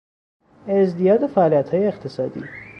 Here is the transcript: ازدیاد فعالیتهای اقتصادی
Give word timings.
ازدیاد 0.67 1.27
فعالیتهای 1.27 1.87
اقتصادی 1.87 2.43